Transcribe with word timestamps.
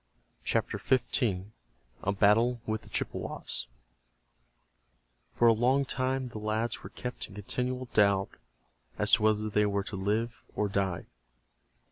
CHAPTER 0.43 0.79
XV—A 0.79 2.11
BATTLE 2.13 2.59
WITH 2.65 2.81
THE 2.81 2.89
CHIPPEWAS 2.89 3.67
For 5.29 5.47
a 5.47 5.53
long 5.53 5.85
time 5.85 6.29
the 6.29 6.39
lads 6.39 6.81
were 6.81 6.89
kept 6.89 7.27
in 7.27 7.35
continual 7.35 7.85
doubt 7.93 8.31
as 8.97 9.11
to 9.11 9.21
whether 9.21 9.47
they 9.47 9.67
were 9.67 9.83
to 9.83 9.95
live 9.95 10.43
or 10.55 10.67
die. 10.69 11.05